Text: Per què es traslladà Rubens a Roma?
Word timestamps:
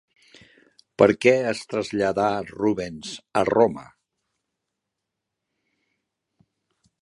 Per 1.01 1.07
què 1.25 1.33
es 1.49 1.59
traslladà 1.73 2.25
Rubens 2.47 3.11
a 3.43 3.45
Roma? 3.51 3.85